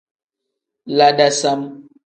La 0.95 1.09
dasam. 1.19 1.61